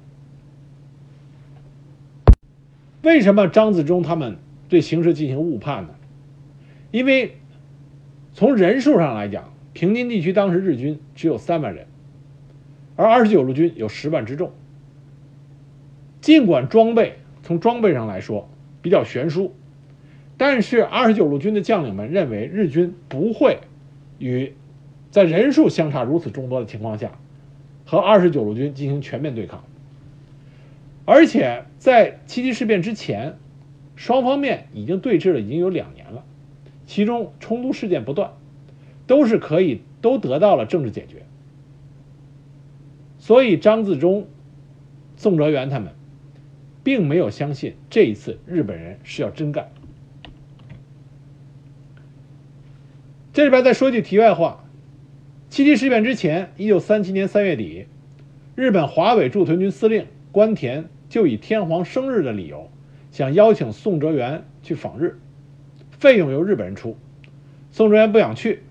[3.04, 4.38] 为什么张自忠他们
[4.68, 5.90] 对形势进行误判呢？
[6.90, 7.38] 因为
[8.34, 11.88] 从人数上来讲，平津地区当时日军只有三万人，
[12.96, 14.52] 而二十九路军有十万之众。
[16.20, 18.48] 尽管装备从装备上来说
[18.82, 19.54] 比较悬殊，
[20.38, 23.60] 但是二十九路军的将领们认为日军不会
[24.20, 24.54] 与
[25.10, 27.18] 在人数相差如此众多的情况下
[27.86, 29.64] 和二十九路军进行全面对抗。
[31.06, 33.38] 而且在七七事变之前，
[33.96, 36.24] 双方面已经对峙了已经有两年了，
[36.86, 38.34] 其中冲突事件不断，
[39.08, 41.26] 都是可以都得到了政治解决。
[43.20, 44.28] 所以张自忠、
[45.16, 45.94] 宋哲元他们，
[46.84, 49.70] 并没有相信这一次日本人是要真干。
[53.34, 54.66] 这里边再说句题外话：
[55.50, 57.86] 七七事变之前，一九三七年三月底，
[58.56, 60.08] 日本华北驻屯军司令。
[60.32, 62.70] 关田就以天皇生日的理由，
[63.12, 65.20] 想邀请宋哲元去访日，
[65.92, 66.96] 费用由日本人出。
[67.70, 68.64] 宋哲元不想去，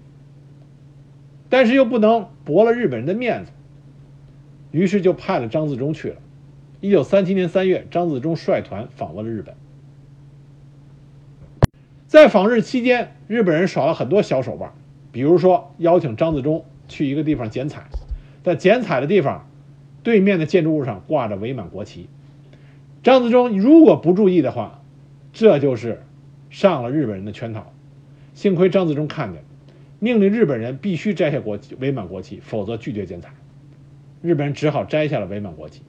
[1.50, 3.50] 但是又不能驳了日本人的面子，
[4.70, 6.16] 于是就派了张自忠去了。
[6.80, 9.54] 一九三七年三月，张自忠率团访问了日本。
[12.06, 14.72] 在访日期间，日本人耍了很多小手腕，
[15.12, 17.84] 比如说邀请张自忠去一个地方剪彩，
[18.42, 19.46] 在剪彩的地方。
[20.02, 22.08] 对面的建筑物上挂着伪满国旗，
[23.02, 24.80] 张自忠如果不注意的话，
[25.30, 26.02] 这就是
[26.48, 27.70] 上了日本人的圈套。
[28.32, 29.44] 幸亏张自忠看见，
[30.00, 33.30] 命令日本人必须摘下国旗伪满国旗，否则拒绝剪彩。
[34.22, 35.82] 日本人只好摘下了伪满国旗。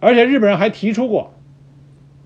[0.00, 1.34] 而且日本人还提出过，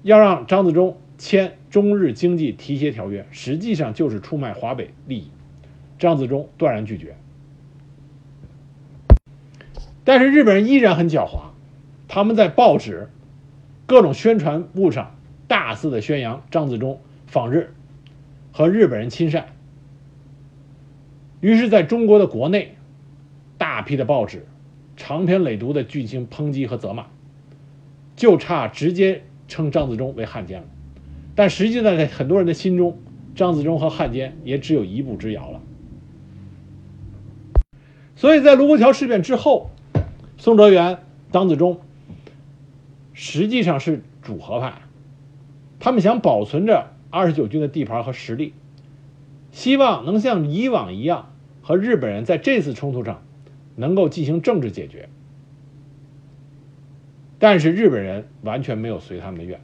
[0.03, 5.31] 要让张自忠签中日经济提携条约，实际上就是出卖华北利益。
[5.99, 7.17] 张自忠断然拒绝。
[10.05, 11.51] 但是日本人依然很狡猾，
[12.07, 13.09] 他们在报纸、
[13.85, 15.17] 各种宣传物上
[15.49, 17.75] 大肆的宣扬张自忠访日，
[18.53, 19.49] 和日本人亲善。
[21.41, 22.75] 于是，在中国的国内，
[23.57, 24.47] 大批的报纸
[24.97, 27.07] 长篇累牍的进行抨击和责骂，
[28.17, 30.67] 就差直接称张自忠为汉奸了。
[31.37, 32.99] 但实际上，在很多人的心中，
[33.37, 35.61] 张自忠和汉奸也只有一步之遥了。
[38.17, 39.71] 所以在卢沟桥事变之后，
[40.37, 40.99] 宋哲元、
[41.31, 41.81] 张自忠
[43.13, 44.83] 实际上是主和派，
[45.79, 48.55] 他们想保存着二十九军的地盘和实力，
[49.53, 51.33] 希望能像以往一样
[51.63, 53.23] 和日本人在这次冲突上
[53.77, 55.09] 能够进行政治解决。
[57.39, 59.61] 但是日本人完全没有随他们的愿，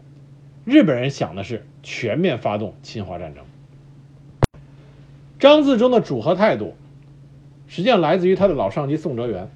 [0.65, 3.45] 日本人想的是全面发动侵华战争。
[5.39, 6.75] 张自忠的主和态度。
[7.67, 9.49] 实际上来自于他的老上级宋哲元，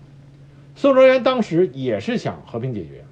[0.74, 3.04] 宋哲元当时也是想和平解决，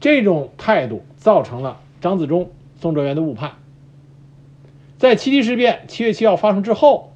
[0.00, 3.52] 这种态度造成了张自忠、宋哲元的误判。
[5.00, 7.14] 在七七事变七月七号发生之后，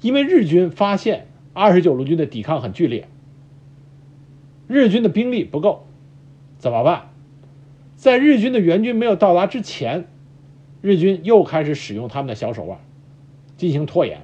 [0.00, 3.06] 因为日军发现二十九路军的抵抗很剧烈，
[4.66, 5.86] 日军的兵力不够，
[6.58, 7.12] 怎么办？
[7.94, 10.08] 在日军的援军没有到达之前，
[10.82, 12.80] 日军又开始使用他们的小手腕，
[13.56, 14.22] 进行拖延。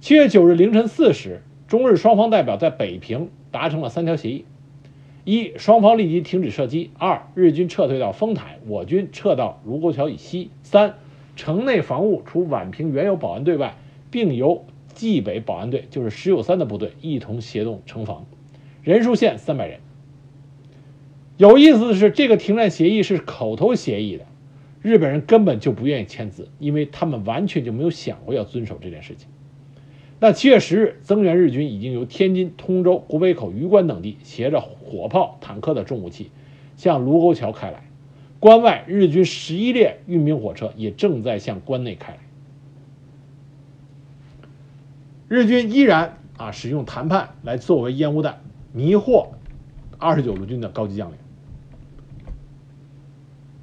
[0.00, 4.46] 七月九日凌晨四时，中日双方代表在北平达成了三条协议：
[5.24, 10.94] 一、双方立即停止射击；二、日军撤退到丰台，我军撤到卢沟桥以西；三、
[11.38, 13.76] 城内防务除宛平原有保安队外，
[14.10, 18.26] 并由冀北保安队，就是石友三的部队一同协同城防，
[18.82, 19.78] 人数限三百人。
[21.36, 24.26] 有意思的是，这个停战协议是口头协议的，
[24.82, 29.28] 日本人根本就不愿意签字，因为他们完全就没有想过要遵守这件事情。
[30.18, 36.32] 那七月十日，增援日军已经由天津、通州、古北口、榆关等地携着火炮、坦克的重武器
[36.76, 37.87] 向卢沟桥开来。
[38.40, 42.18] 关外日军十一列运兵火车也正在向关内开来。
[45.28, 48.40] 日军依然啊使用谈判来作为烟雾弹，
[48.72, 49.28] 迷惑
[49.98, 51.16] 二十九路军的高级将领。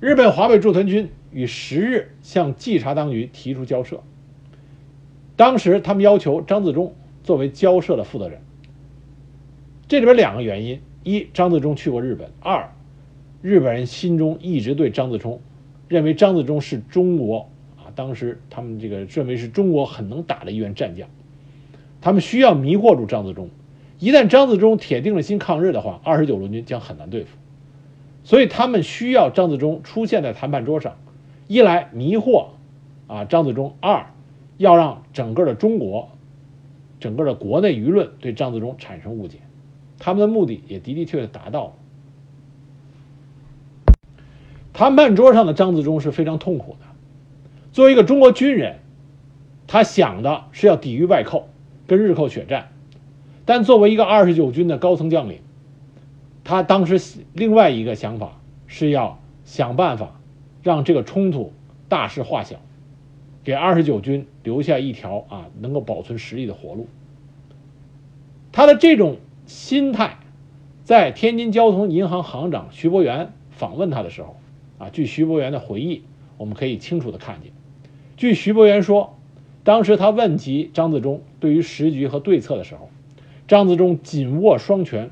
[0.01, 4.03] 日本华北驻屯军于十日向稽查当局提出交涉。
[5.37, 8.41] 当时他们要求张自忠作为交涉的负责人。
[9.87, 12.74] 这里边两个原因：一，张自忠去过日本；二，
[13.45, 15.39] 日本人心中一直对张自忠
[15.87, 21.07] 认为张自忠是中国啊，当时他们这个认为是中国很能打的一员战将，
[22.01, 23.47] 他们需要迷惑住张自忠。
[23.99, 27.37] 一旦张自忠铁定了心抗日的话，二十九路军将很难对付。
[28.23, 30.97] 所以他们需要张自忠出现在谈判桌上，
[31.47, 32.47] 一来迷惑
[33.05, 34.07] 啊张自忠，二。
[34.57, 36.09] 要让整个的中国，
[36.99, 39.37] 整个的国内舆论对张自忠产生误解，
[39.99, 41.73] 他们的目的也的的确确达到了。
[44.77, 46.85] 谈判桌上的张自忠是非常痛苦的。
[47.71, 48.79] 作为一个中国军人，
[49.67, 51.47] 他想的是要抵御外寇，
[51.87, 52.63] 跟日寇血战；
[53.45, 55.39] 但作为一个二十九军的高层将领，
[56.43, 60.19] 他当时另外一个想法是要想办法
[60.61, 61.53] 让这个冲突
[61.87, 62.57] 大事化小。
[63.45, 66.89] 给二十九军留下一条啊能够保存实力的活路。
[68.51, 70.17] 他的这种心态，
[70.83, 74.35] 在天津交通银行行长徐伯元访问他的时候，
[74.89, 76.03] 据徐伯元的回忆，
[76.37, 77.51] 我们可以清楚的看见。
[78.17, 79.15] 据徐伯元说，
[79.63, 82.89] 当时他问及张自忠对于时局和对策的时候，
[83.47, 85.09] 张自忠紧握双拳，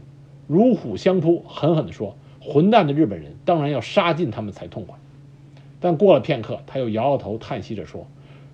[0.47, 4.97] 如虎相扑，狠狠地说：“混蛋的日本人，当然要杀尽他们才痛快。”
[5.79, 8.07] 但过了片刻，他又摇摇头，叹息着说。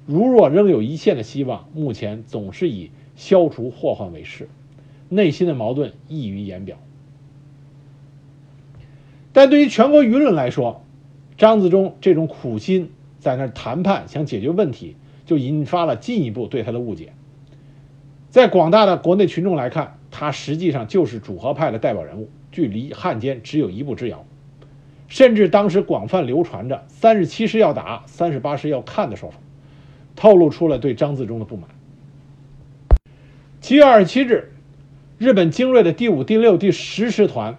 [0.05, 4.49] 如若仍有一线的希望，目前总是以消除祸患为事，
[5.07, 6.77] 内心的矛盾溢于言表。
[9.31, 10.83] 但对于全国舆论来说，
[11.39, 17.13] 张自忠这种苦心在那谈判想解决问题，就引发了进一步对他的误解。
[18.29, 24.25] 在广大的国内群众来看，他实际上就是主和派的代表人物，距离汉奸只有一步之遥。
[25.07, 29.37] 甚至当时广泛流传着“三十七师要打，三十八师要看”的说法。
[30.17, 31.69] 透露出了对张自忠的不满。
[33.61, 34.51] 七月二十七日，
[35.17, 37.57] 日本精锐的第五、第六、第十师团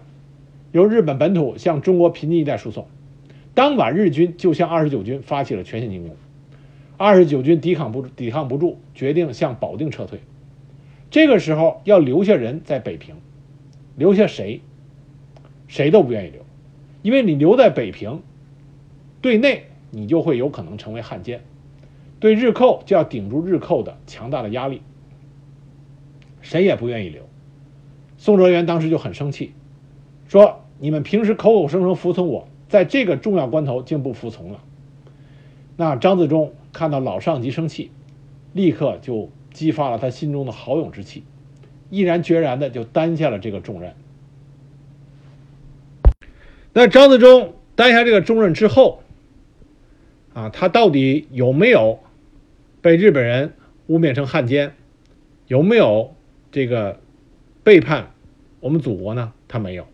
[0.71, 2.85] 由日本本土向中国平津一带输送。
[3.53, 6.15] 当晚，日军就向二十九军发起了全线进攻。
[6.97, 10.21] 二十九军抵抗不抵抗不住，决定向保定撤退。
[11.09, 13.15] 这个时候要留下人在北平，
[13.95, 14.61] 留下谁？
[15.67, 16.45] 谁都不愿意留，
[17.01, 18.21] 因为你留在北平，
[19.21, 21.41] 对内你就会有可能成为汉奸。
[22.19, 24.81] 对日寇就要顶住日寇的强大的压力，
[26.41, 27.27] 谁也不愿意留。
[28.17, 29.53] 宋哲元当时就很生气，
[30.27, 34.63] 说：“你们平时口口声声服从我，在这个重要关头竟不服从了。”
[35.77, 37.91] 那张自忠看到老上级生气，
[38.53, 41.23] 立刻就激发了他心中的豪勇之气，
[41.89, 43.93] 毅然决然的就担下了这个重任。
[46.73, 49.03] 那张自忠担下这个重任之后，
[50.33, 51.99] 啊，他到底有没有
[52.81, 53.53] 被日本人
[53.87, 54.73] 污蔑成汉奸？
[55.47, 56.15] 有没有
[56.49, 57.01] 这个
[57.63, 58.11] 背叛
[58.61, 59.33] 我们祖国呢？
[59.49, 59.85] 他没有，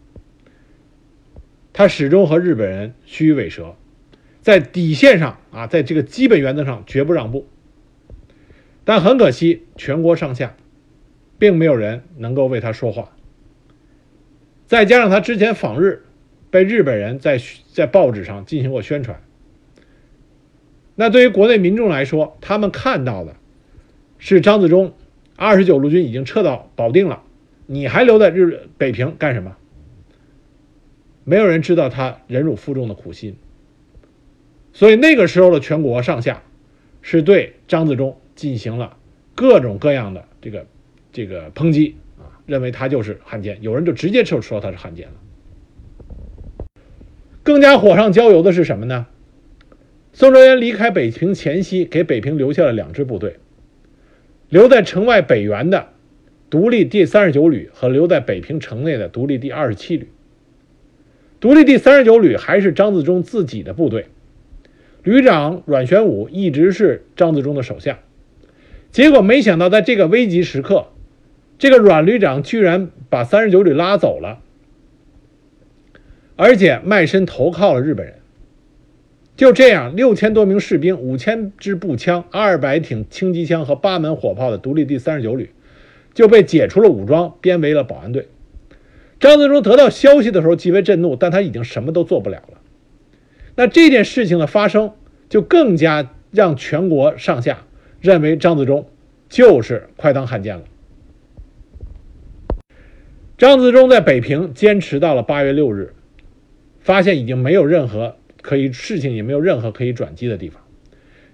[1.78, 3.76] 他始终和日本人虚与委蛇，
[4.42, 7.46] 在底线上啊，在这个基本原则上绝不让步。
[8.84, 10.56] 但很可惜，全国上下
[11.38, 13.12] 并没有人能够为他说话。
[14.66, 16.02] 再加上他之前访日。
[16.50, 17.40] 被日本人在
[17.74, 19.22] 在报纸上进行过宣传。
[20.96, 23.36] 那对于国内民众来说，他们看到的
[24.18, 24.94] 是张自忠
[25.36, 27.22] 二十九路军已经撤到保定了，
[27.66, 29.58] 你还留在日北平干什么？
[31.30, 33.36] 没有人知道他忍辱负重的苦心。
[34.72, 36.42] 所以那个时候的全国上下
[37.02, 38.96] 是对张自忠进行了
[39.36, 40.66] 各种各样的这个
[41.12, 45.16] 这个抨击啊，认为他就是汉奸，有人就直接就说他是汉奸了。
[47.44, 49.08] 更加火上浇油的是什么呢？
[50.14, 53.36] 宋哲元离开北平前夕，给北平留下了两支部队，
[54.48, 55.90] 留在城外北原的
[56.50, 60.08] 独立第三十九旅和留在北平城内的独立第二十七旅。
[61.40, 64.08] 独立第三十九旅还是张自忠自己的部队，
[65.04, 68.00] 旅长阮玄武一直是张自忠的手下。
[68.92, 70.88] 结果没想到，在这个危急时刻，
[71.60, 74.40] 这个阮旅长居然把三十九旅拉走了。
[76.36, 78.16] 而且卖身投靠了日本人。
[79.36, 85.52] 就这样，六千多名士兵、五千支步枪、二百挺轻机枪和八门火炮的独立第三十九旅，
[86.16, 88.28] 就被解除了武装，编为了保安队。
[89.20, 92.60] 张自忠得到消息的时候极为震怒，但他已经什么都做不了了。
[93.56, 94.94] 那这件事情的发生，
[95.30, 97.66] 就更加让全国上下
[98.02, 98.88] 认为张自忠
[99.30, 100.64] 就是快当汉奸了。
[103.38, 105.94] 张自忠在北平坚持到了八月六日。
[106.80, 110.62] 发现已经没有任何可以事情，也没有任何可以转机的地方，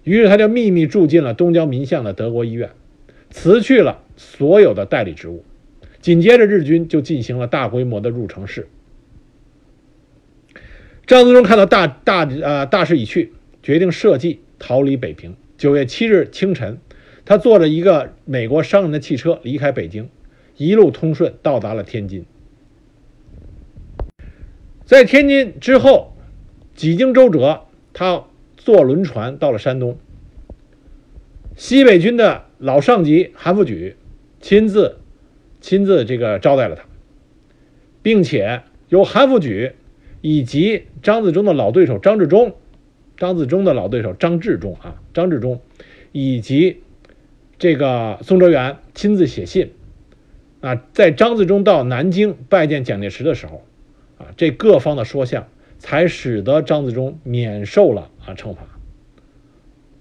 [0.03, 2.71] 于是他就秘密住进了东交民巷的德国医院，
[3.29, 5.45] 辞去了所有的代理职务。
[6.03, 8.67] 紧接着，日军就进行了大规模的入城式。
[11.07, 13.31] 张自忠看到大大呃大势已去，
[13.63, 15.37] 决定设计逃离北平。
[15.57, 16.77] 九月七日清晨，
[17.23, 20.09] 他坐着一个美国商人的汽车离开北京，
[20.57, 22.25] 一路通顺到达了天津。
[24.83, 26.17] 在天津之后，
[26.75, 27.61] 几经周折，
[27.93, 28.25] 他
[28.57, 29.97] 坐轮船到了山东。
[31.55, 33.95] 西北军的老上级韩复榘
[34.41, 34.97] 亲自
[35.63, 36.83] 亲自这个招待了他，
[38.01, 39.71] 并且由韩复榘
[40.19, 42.55] 以及张自忠的老对手张治中，
[43.15, 45.61] 张自忠的老对手张治中啊，张治中
[46.11, 46.81] 以及
[47.57, 49.71] 这个宋哲元亲自写信
[50.59, 53.63] 啊，在张自忠到南京拜见蒋介石的时候。
[54.17, 55.47] 啊这各方的说相，
[55.79, 58.61] 才使得张自忠免受了啊惩罚。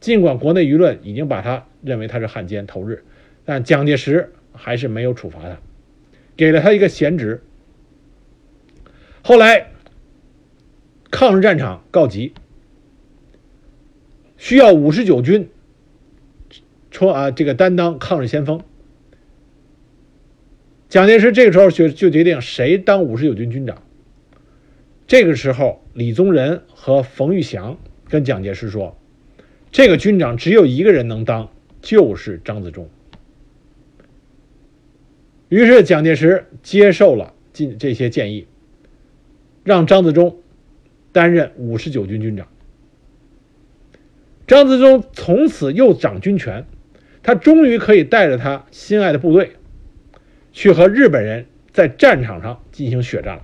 [0.00, 3.04] 尽管国内舆论已经把他认为他是汉奸投日，
[3.44, 5.58] 但蒋介石还是没有处罚他，
[6.36, 7.42] 给了他一个闲职。
[9.22, 9.70] 后来，
[11.10, 12.32] 抗日战场告急，
[14.36, 15.48] 需要五十九军，
[16.90, 18.60] 出啊这个担当抗日先锋。
[20.88, 23.82] 蒋介石这个时候就就决定谁当五十九军军长。
[25.06, 27.78] 这个时候，李宗仁和冯玉祥
[28.08, 28.96] 跟蒋介石说
[29.70, 31.50] ：“这个军长只有一个人能当，
[31.80, 32.88] 就是张自忠。”
[35.52, 38.46] 于是蒋介石接受了进这些建议，
[39.64, 40.38] 让张自忠
[41.12, 42.48] 担任五十九军军长。
[44.46, 46.64] 张自忠从此又掌军权，
[47.22, 49.56] 他终于可以带着他心爱的部队，
[50.52, 53.42] 去和日本人在战场上进行血战了。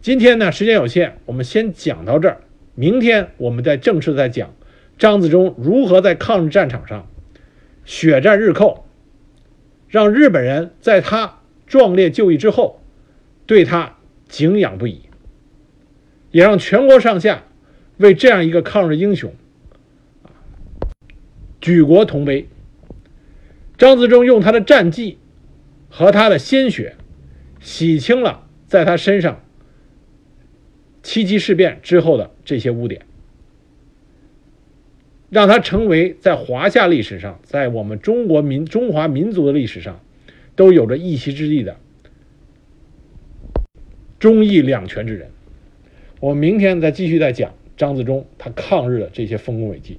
[0.00, 2.40] 今天呢，时间有限，我们先讲到这儿。
[2.74, 4.54] 明天我们再正式再讲
[4.96, 7.06] 张自忠如何在抗日战场上
[7.84, 8.86] 血战日寇，
[9.88, 12.80] 让日本人在他壮烈就义之后
[13.46, 13.96] 对他
[14.28, 15.02] 敬仰不已，
[16.30, 17.44] 也让全国上下
[17.96, 19.34] 为这样一个抗日英雄
[21.60, 22.48] 举国同悲。
[23.76, 25.18] 张自忠用他的战绩
[25.88, 26.96] 和他的鲜血
[27.60, 29.42] 洗清了在他身上。
[31.00, 33.06] 七七事变之后的这些污点，
[35.30, 40.00] 让他成为在华夏历史上，在我们中国民中华民族的历史上，
[40.56, 41.76] 都有着一席之地的
[44.18, 45.28] 忠义两全之人。
[46.20, 49.98] 我们明天再继续再讲张自忠他抗日的这些丰功伟绩。